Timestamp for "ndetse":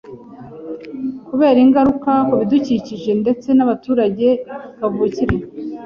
3.21-3.47